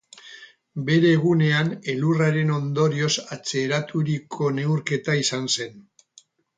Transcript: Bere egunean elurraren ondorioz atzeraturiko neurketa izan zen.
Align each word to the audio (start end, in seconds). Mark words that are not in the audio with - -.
Bere 0.87 1.11
egunean 1.17 1.69
elurraren 1.93 2.55
ondorioz 2.57 3.13
atzeraturiko 3.39 4.53
neurketa 4.61 5.21
izan 5.25 5.51
zen. 5.57 5.83